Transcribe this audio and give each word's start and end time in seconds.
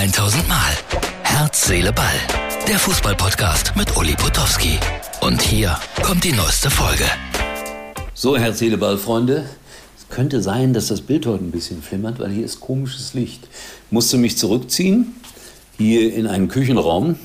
1000 0.00 0.48
Mal. 0.48 0.72
Herz, 1.24 1.66
Seele, 1.66 1.92
Ball. 1.92 2.06
Der 2.66 2.78
Fußballpodcast 2.78 3.76
mit 3.76 3.94
Uli 3.98 4.14
Potowski. 4.14 4.78
Und 5.20 5.42
hier 5.42 5.76
kommt 6.02 6.24
die 6.24 6.32
neueste 6.32 6.70
Folge. 6.70 7.04
So, 8.14 8.38
Herz, 8.38 8.60
Seele, 8.60 8.78
Ball, 8.78 8.96
Freunde. 8.96 9.44
Es 9.98 10.08
könnte 10.08 10.40
sein, 10.40 10.72
dass 10.72 10.86
das 10.86 11.02
Bild 11.02 11.26
heute 11.26 11.44
ein 11.44 11.50
bisschen 11.50 11.82
flimmert, 11.82 12.18
weil 12.18 12.30
hier 12.30 12.46
ist 12.46 12.60
komisches 12.60 13.12
Licht. 13.12 13.42
Ich 13.44 13.92
musste 13.92 14.16
mich 14.16 14.38
zurückziehen, 14.38 15.16
hier 15.76 16.14
in 16.14 16.26
einen 16.26 16.48
Küchenraum, 16.48 17.16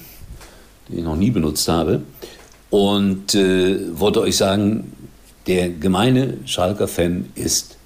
den 0.89 0.98
ich 0.98 1.04
noch 1.05 1.16
nie 1.16 1.32
benutzt 1.32 1.70
habe. 1.70 2.02
Und 2.71 3.36
äh, 3.36 3.98
wollte 3.98 4.20
euch 4.20 4.36
sagen, 4.36 4.92
der 5.48 5.70
gemeine 5.70 6.39
Schalker-Fan 6.46 7.30
ist 7.36 7.78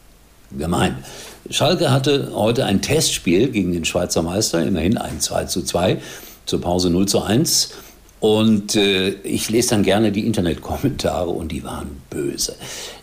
gemein. 0.57 1.04
Schalke 1.50 1.91
hatte 1.91 2.32
heute 2.34 2.65
ein 2.65 2.82
Testspiel 2.82 3.50
gegen 3.50 3.71
den 3.71 3.86
Schweizer 3.86 4.21
Meister, 4.21 4.65
immerhin 4.65 4.97
ein 4.97 5.19
2 5.19 5.46
zu 5.46 5.64
2, 5.64 6.00
zur 6.46 6.61
Pause 6.61 6.89
0 6.89 7.07
zu 7.07 7.21
1. 7.21 7.71
Und 8.19 8.75
äh, 8.75 9.09
ich 9.23 9.50
lese 9.50 9.70
dann 9.70 9.83
gerne 9.83 10.11
die 10.11 10.25
Internetkommentare 10.25 11.29
und 11.29 11.51
die 11.51 11.64
waren 11.64 12.01
böse. 12.09 12.56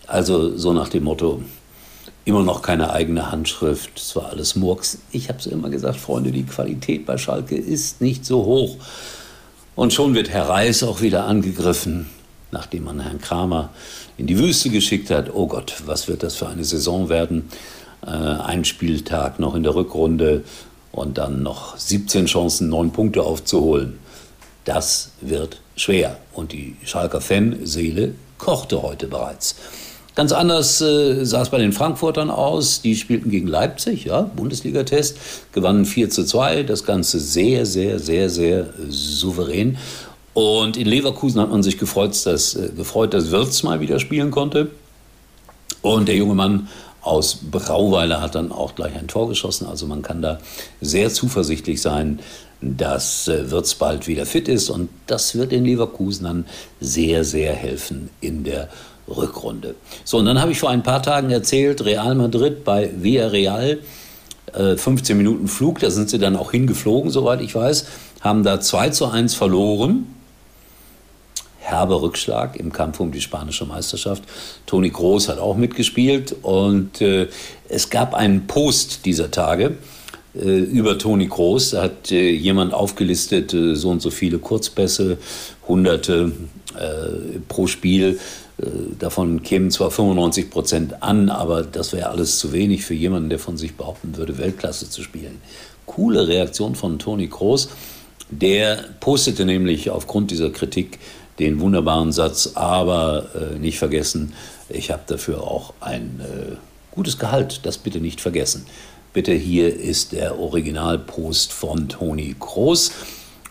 Also 0.07 0.57
so 0.57 0.73
nach 0.73 0.89
dem 0.89 1.05
Motto, 1.05 1.43
immer 2.25 2.43
noch 2.43 2.61
keine 2.61 2.91
eigene 2.91 3.31
Handschrift, 3.31 3.91
es 3.97 4.15
war 4.15 4.31
alles 4.31 4.57
Murks. 4.57 4.99
Ich 5.13 5.29
habe 5.29 5.39
es 5.39 5.47
immer 5.47 5.71
gesagt, 5.71 5.97
Freunde, 5.97 6.33
die 6.33 6.45
Qualität 6.45 7.07
bei 7.07 7.17
Schalke 7.17 7.57
ist 7.57 8.01
nicht 8.01 8.27
so 8.27 8.45
hoch. 8.45 8.77
Und 9.75 9.93
schon 9.93 10.15
wird 10.15 10.31
Herr 10.31 10.49
Reis 10.49 10.83
auch 10.83 11.01
wieder 11.01 11.27
angegriffen, 11.27 12.07
nachdem 12.57 12.85
man 12.85 13.01
Herrn 13.01 13.21
Kramer 13.21 13.69
in 14.17 14.27
die 14.27 14.39
Wüste 14.39 14.71
geschickt 14.71 15.11
hat. 15.11 15.33
Oh 15.35 15.47
Gott, 15.47 15.83
was 15.85 16.09
wird 16.09 16.23
das 16.23 16.37
für 16.37 16.49
eine 16.49 16.65
Saison 16.65 17.11
werden? 17.11 17.51
Äh, 18.05 18.09
ein 18.11 18.65
Spieltag 18.65 19.39
noch 19.39 19.55
in 19.55 19.63
der 19.63 19.75
Rückrunde 19.75 20.43
und 20.91 21.19
dann 21.19 21.43
noch 21.43 21.77
17 21.77 22.25
Chancen, 22.25 22.71
9 22.71 22.93
Punkte 22.93 23.23
aufzuholen. 23.23 23.99
Das 24.65 25.11
wird 25.21 25.61
schwer. 25.77 26.17
Und 26.33 26.53
die 26.53 26.77
Schalker 26.83 27.21
Fanseele 27.21 28.15
kochte 28.39 28.83
heute 28.83 29.07
bereits. 29.07 29.57
Ganz 30.15 30.33
anders 30.33 30.81
äh, 30.81 31.25
sah 31.27 31.43
es 31.43 31.51
bei 31.51 31.59
den 31.59 31.73
Frankfurtern 31.73 32.31
aus. 32.31 32.81
Die 32.81 32.97
spielten 32.97 33.29
gegen 33.29 33.49
Leipzig, 33.49 34.07
ja, 34.07 34.23
Bundesliga-Test, 34.23 35.19
gewannen 35.53 35.85
4 35.85 36.09
zu 36.09 36.25
2. 36.25 36.63
Das 36.63 36.85
Ganze 36.85 37.21
sehr, 37.21 37.67
sehr, 37.67 37.99
sehr, 37.99 38.31
sehr 38.31 38.71
souverän. 38.89 39.77
Und 40.37 40.77
in 40.77 40.87
Leverkusen 40.87 41.41
hat 41.41 41.51
man 41.51 41.63
sich 41.63 41.79
gefreut, 41.79 42.15
dass, 42.27 42.55
äh, 42.57 42.69
gefreut, 42.77 43.15
dass 43.15 43.31
Wirtz 43.31 43.63
mal 43.63 43.81
wieder 43.81 43.99
spielen 43.99 44.31
konnte. 44.31 44.71
Und 45.81 46.09
der 46.09 46.17
junge 46.17 46.35
Mann 46.35 46.69
aus 47.01 47.39
Brauweiler 47.51 48.21
hat 48.21 48.35
dann 48.35 48.53
auch 48.53 48.75
gleich 48.75 48.95
ein 48.97 49.09
Tor 49.09 49.31
geschossen. 49.31 49.67
Also 49.67 49.87
man 49.87 50.03
kann 50.03 50.21
da 50.21 50.39
sehr 50.83 51.09
zuversichtlich 51.09 51.81
sein, 51.81 52.19
dass 52.61 53.29
äh, 53.29 53.51
Wirtz 53.51 53.77
bald 53.77 54.09
wieder 54.09 54.27
fit 54.27 54.47
ist. 54.47 54.69
Und 54.69 54.91
das 55.07 55.37
wird 55.37 55.53
den 55.53 55.65
Leverkusen 55.65 56.25
dann 56.25 56.45
sehr, 56.83 57.25
sehr 57.25 57.55
helfen 57.55 58.11
in 58.21 58.45
der 58.45 58.69
Rückrunde. 59.09 59.75
So, 60.05 60.19
und 60.19 60.27
dann 60.27 60.39
habe 60.39 60.53
ich 60.53 60.59
vor 60.59 60.69
ein 60.69 60.83
paar 60.83 61.03
Tagen 61.03 61.31
erzählt, 61.31 61.83
Real 61.83 62.15
Madrid 62.15 62.63
bei 62.63 62.91
Villarreal, 62.95 63.79
äh, 64.53 64.77
15 64.77 65.17
Minuten 65.17 65.49
Flug, 65.49 65.79
da 65.79 65.91
sind 65.91 66.11
sie 66.11 66.19
dann 66.19 66.37
auch 66.37 66.51
hingeflogen, 66.51 67.11
soweit 67.11 67.41
ich 67.41 67.55
weiß, 67.55 67.87
haben 68.21 68.43
da 68.43 68.61
2 68.61 68.91
zu 68.91 69.07
1 69.07 69.35
verloren 69.35 70.09
herber 71.67 72.01
Rückschlag 72.01 72.57
im 72.57 72.73
Kampf 72.73 73.01
um 73.01 73.11
die 73.11 73.21
spanische 73.21 73.65
Meisterschaft. 73.65 74.23
Toni 74.67 74.91
Groß 74.91 75.29
hat 75.29 75.39
auch 75.39 75.57
mitgespielt 75.57 76.35
und 76.43 77.01
äh, 77.01 77.29
es 77.69 77.91
gab 77.91 78.15
einen 78.15 78.47
Post 78.47 79.05
dieser 79.05 79.31
Tage 79.31 79.77
äh, 80.37 80.59
über 80.59 80.99
Toni 80.99 81.27
Groß. 81.27 81.71
Da 81.71 81.83
hat 81.83 82.13
äh, 82.13 82.31
jemand 82.31 82.75
aufgelistet, 82.75 83.53
äh, 83.55 83.75
so 83.75 83.91
und 83.91 84.01
so 84.01 84.11
viele 84.11 84.39
Kurzpässe, 84.39 85.19
Hunderte 85.67 86.33
pro 87.49 87.67
Spiel. 87.67 88.21
Davon 88.99 89.43
kämen 89.43 89.71
zwar 89.71 89.91
95 89.91 90.51
Prozent 90.51 91.03
an, 91.03 91.31
aber 91.31 91.63
das 91.63 91.95
wäre 91.95 92.11
alles 92.11 92.39
zu 92.39 92.53
wenig 92.53 92.85
für 92.85 92.93
jemanden, 92.93 93.31
der 93.31 93.39
von 93.39 93.57
sich 93.57 93.77
behaupten 93.77 94.19
würde, 94.19 94.37
Weltklasse 94.37 94.91
zu 94.91 95.03
spielen. 95.03 95.41
Coole 95.87 96.29
Reaktion 96.29 96.75
von 96.75 96.99
Toni 96.99 97.29
Groß. 97.29 97.71
Der 98.31 98.85
postete 99.01 99.47
nämlich 99.47 99.89
aufgrund 99.89 100.31
dieser 100.31 100.51
Kritik 100.51 100.99
den 101.39 101.61
wunderbaren 101.61 102.13
Satz, 102.13 102.53
aber 102.55 103.27
äh, 103.35 103.59
nicht 103.59 103.79
vergessen, 103.79 104.33
ich 104.69 104.91
habe 104.91 105.03
dafür 105.07 105.43
auch 105.43 105.75
ein 105.81 106.21
äh, 106.21 106.57
gutes 106.91 107.19
Gehalt, 107.19 107.61
das 107.65 107.79
bitte 107.79 108.01
nicht 108.01 108.21
vergessen. 108.21 108.67
Bitte 109.13 109.33
hier 109.33 109.75
ist 109.75 110.13
der 110.13 110.39
Originalpost 110.39 111.53
von 111.53 111.89
Toni 111.89 112.35
Kroos. 112.39 112.93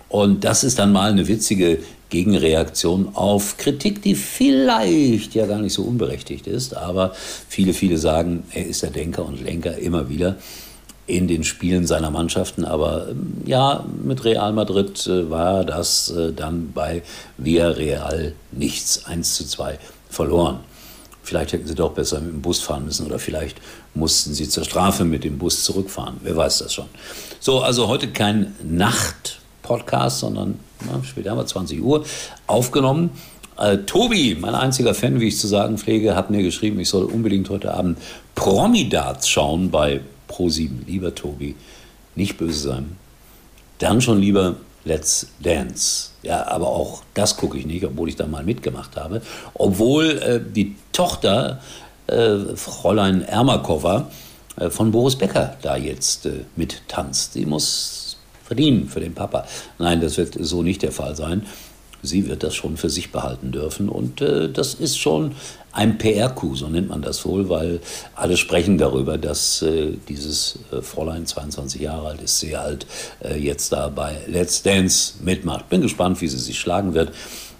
Und 0.09 0.43
das 0.43 0.63
ist 0.63 0.77
dann 0.77 0.91
mal 0.91 1.11
eine 1.11 1.27
witzige 1.27 1.79
Gegenreaktion 2.09 3.15
auf 3.15 3.57
Kritik, 3.57 4.01
die 4.01 4.15
vielleicht 4.15 5.33
ja 5.33 5.47
gar 5.47 5.59
nicht 5.59 5.73
so 5.73 5.83
unberechtigt 5.83 6.47
ist, 6.47 6.77
aber 6.77 7.13
viele, 7.49 7.73
viele 7.73 7.97
sagen, 7.97 8.43
er 8.51 8.67
ist 8.67 8.83
der 8.83 8.91
Denker 8.91 9.25
und 9.25 9.43
Lenker 9.43 9.77
immer 9.77 10.07
wieder 10.07 10.37
in 11.07 11.27
den 11.27 11.43
Spielen 11.43 11.85
seiner 11.85 12.09
Mannschaften. 12.09 12.65
Aber 12.65 13.09
ähm, 13.09 13.37
ja, 13.45 13.85
mit 14.03 14.23
Real 14.23 14.53
Madrid 14.53 15.05
äh, 15.07 15.29
war 15.29 15.63
das 15.63 16.09
äh, 16.09 16.33
dann 16.33 16.71
bei 16.73 17.03
Villarreal 17.37 18.33
nichts. 18.51 19.05
1 19.05 19.35
zu 19.35 19.45
2 19.45 19.77
verloren. 20.09 20.59
Vielleicht 21.21 21.53
hätten 21.53 21.67
sie 21.67 21.75
doch 21.75 21.91
besser 21.91 22.19
mit 22.21 22.33
dem 22.33 22.41
Bus 22.41 22.61
fahren 22.61 22.85
müssen 22.85 23.05
oder 23.05 23.17
vielleicht 23.17 23.57
mussten 23.95 24.33
sie 24.33 24.47
zur 24.47 24.63
Strafe 24.63 25.05
mit 25.05 25.23
dem 25.23 25.39
Bus 25.39 25.63
zurückfahren. 25.63 26.17
Wer 26.21 26.35
weiß 26.35 26.59
das 26.59 26.73
schon. 26.73 26.85
So, 27.39 27.61
also 27.61 27.87
heute 27.87 28.09
kein 28.09 28.55
Nacht-Podcast, 28.63 30.19
sondern 30.19 30.59
na, 30.85 31.03
später 31.03 31.31
haben 31.31 31.39
wir 31.39 31.45
20 31.45 31.81
Uhr 31.81 32.05
aufgenommen. 32.45 33.09
Äh, 33.57 33.77
Tobi, 33.79 34.37
mein 34.39 34.53
einziger 34.53 34.93
Fan, 34.93 35.19
wie 35.19 35.29
ich 35.29 35.39
zu 35.39 35.47
sagen 35.47 35.77
pflege, 35.77 36.15
hat 36.15 36.29
mir 36.29 36.43
geschrieben, 36.43 36.79
ich 36.79 36.89
soll 36.89 37.05
unbedingt 37.05 37.49
heute 37.49 37.73
Abend 37.73 37.97
Promidarts 38.35 39.29
schauen 39.29 39.71
bei 39.71 40.01
Pro7. 40.35 40.85
Lieber 40.85 41.15
Tobi, 41.15 41.55
nicht 42.15 42.37
böse 42.37 42.69
sein. 42.69 42.97
Dann 43.79 44.01
schon 44.01 44.19
lieber 44.19 44.55
Let's 44.83 45.27
Dance. 45.39 46.11
Ja, 46.21 46.47
aber 46.47 46.67
auch 46.67 47.03
das 47.13 47.37
gucke 47.37 47.57
ich 47.57 47.65
nicht, 47.65 47.83
obwohl 47.85 48.09
ich 48.09 48.15
da 48.15 48.27
mal 48.27 48.43
mitgemacht 48.43 48.95
habe. 48.95 49.21
Obwohl 49.53 50.19
äh, 50.19 50.39
die 50.39 50.75
Tochter, 50.91 51.61
äh, 52.07 52.55
Fräulein 52.55 53.23
Ermakova, 53.23 54.11
äh, 54.57 54.69
von 54.69 54.91
Boris 54.91 55.15
Becker 55.15 55.57
da 55.61 55.75
jetzt 55.75 56.25
äh, 56.25 56.41
mittanzt. 56.55 57.33
Sie 57.33 57.45
muss 57.45 58.17
verdienen 58.43 58.87
für 58.87 58.99
den 58.99 59.15
Papa. 59.15 59.45
Nein, 59.79 60.01
das 60.01 60.17
wird 60.17 60.37
so 60.39 60.61
nicht 60.61 60.83
der 60.83 60.91
Fall 60.91 61.15
sein 61.15 61.45
sie 62.05 62.27
wird 62.27 62.43
das 62.43 62.55
schon 62.55 62.77
für 62.77 62.89
sich 62.89 63.11
behalten 63.11 63.51
dürfen. 63.51 63.89
Und 63.89 64.21
äh, 64.21 64.49
das 64.49 64.73
ist 64.73 64.97
schon 64.97 65.35
ein 65.71 65.97
PR-Coup, 65.97 66.55
so 66.55 66.67
nennt 66.67 66.89
man 66.89 67.01
das 67.01 67.25
wohl, 67.25 67.49
weil 67.49 67.81
alle 68.15 68.37
sprechen 68.37 68.77
darüber, 68.77 69.17
dass 69.17 69.61
äh, 69.61 69.91
dieses 70.07 70.59
äh, 70.71 70.81
Fräulein, 70.81 71.25
22 71.25 71.81
Jahre 71.81 72.07
alt, 72.07 72.21
ist 72.21 72.39
sehr 72.39 72.61
alt, 72.61 72.85
äh, 73.21 73.37
jetzt 73.37 73.73
da 73.73 73.89
bei 73.89 74.17
Let's 74.27 74.63
Dance 74.63 75.15
mitmacht. 75.21 75.67
Bin 75.69 75.81
gespannt, 75.81 76.21
wie 76.21 76.27
sie 76.29 76.37
sich 76.37 76.59
schlagen 76.59 76.93
wird. 76.93 77.11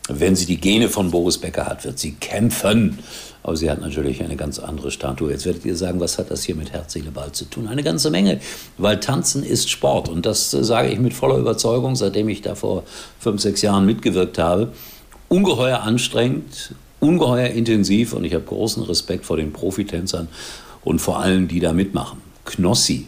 Wenn 0.08 0.36
sie 0.36 0.46
die 0.46 0.58
Gene 0.58 0.88
von 0.88 1.10
Boris 1.10 1.40
Becker 1.40 1.66
hat, 1.66 1.84
wird 1.84 1.98
sie 1.98 2.14
kämpfen. 2.14 3.00
Aber 3.42 3.56
sie 3.56 3.70
hat 3.70 3.82
natürlich 3.82 4.24
eine 4.24 4.36
ganz 4.36 4.60
andere 4.60 4.92
Statue. 4.92 5.32
Jetzt 5.32 5.46
werdet 5.46 5.66
ihr 5.66 5.76
sagen, 5.76 6.00
was 6.00 6.18
hat 6.18 6.32
das 6.32 6.44
hier 6.44 6.56
mit 6.56 6.74
Herz, 6.74 6.94
Seele, 6.94 7.12
Ball 7.12 7.32
zu 7.32 7.46
tun? 7.46 7.68
Eine 7.68 7.84
ganze 7.84 8.10
Menge, 8.10 8.40
weil 8.78 9.00
Tanzen 9.00 9.44
ist 9.44 9.70
Sport. 9.70 10.10
Und 10.10 10.26
das 10.26 10.54
äh, 10.54 10.64
sage 10.64 10.90
ich 10.90 11.00
mit 11.00 11.14
voller 11.14 11.38
Überzeugung, 11.38 11.96
seitdem 11.96 12.30
ich 12.30 12.42
da 12.42 12.56
vor 12.56 12.84
fünf, 13.20 13.42
sechs 13.42 13.62
Jahren 13.62 13.86
mitgewirkt 13.86 14.38
habe. 14.38 14.72
Ungeheuer 15.28 15.82
anstrengend, 15.82 16.74
ungeheuer 17.00 17.48
intensiv 17.48 18.14
und 18.14 18.26
ich 18.26 18.34
habe 18.34 18.44
großen 18.44 18.84
Respekt 18.84 19.26
vor 19.26 19.38
den 19.38 19.54
Profitänzern 19.54 20.28
und 20.84 21.00
vor 21.00 21.20
allen, 21.20 21.48
die 21.48 21.60
da 21.60 21.74
mitmachen. 21.74 22.22
Knossi, 22.46 23.08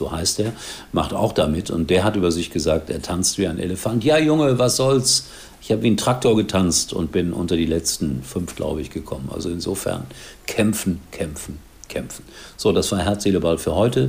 so 0.00 0.10
heißt 0.10 0.40
er, 0.40 0.54
macht 0.92 1.12
auch 1.12 1.34
damit 1.34 1.70
und 1.70 1.90
der 1.90 2.04
hat 2.04 2.16
über 2.16 2.32
sich 2.32 2.50
gesagt, 2.50 2.88
er 2.88 3.02
tanzt 3.02 3.36
wie 3.36 3.46
ein 3.46 3.58
Elefant. 3.58 4.02
Ja, 4.02 4.16
Junge, 4.16 4.58
was 4.58 4.76
soll's? 4.76 5.26
Ich 5.60 5.70
habe 5.70 5.82
wie 5.82 5.90
ein 5.90 5.98
Traktor 5.98 6.36
getanzt 6.36 6.94
und 6.94 7.12
bin 7.12 7.34
unter 7.34 7.54
die 7.54 7.66
letzten 7.66 8.22
fünf, 8.22 8.56
glaube 8.56 8.80
ich, 8.80 8.88
gekommen. 8.88 9.28
Also 9.30 9.50
insofern 9.50 10.06
kämpfen, 10.46 11.00
kämpfen, 11.12 11.58
kämpfen. 11.88 12.24
So, 12.56 12.72
das 12.72 12.90
war 12.92 13.00
Herz, 13.00 13.24
Seele, 13.24 13.40
Ball 13.40 13.58
für 13.58 13.74
heute. 13.74 14.08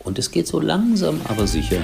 Und 0.00 0.18
es 0.18 0.30
geht 0.30 0.46
so 0.46 0.60
langsam, 0.60 1.22
aber 1.28 1.46
sicher 1.46 1.80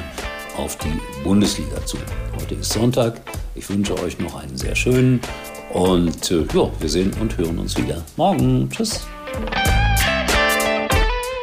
auf 0.59 0.77
die 0.77 1.25
Bundesliga 1.25 1.87
zu. 1.87 1.97
Heute 2.39 2.57
ist 2.57 2.75
Sonntag. 2.75 3.23
Ich 3.55 3.71
wünsche 3.71 3.99
euch 4.03 4.19
noch 4.19 4.35
einen 4.35 4.59
sehr 4.59 4.77
schönen 4.77 5.21
und 5.73 6.31
äh, 6.31 6.45
ja, 6.53 6.71
wir 6.79 6.89
sehen 6.89 7.15
und 7.19 7.39
hören 7.39 7.59
uns 7.59 7.79
wieder 7.79 8.05
morgen. 8.17 8.69
Tschüss. 8.69 9.07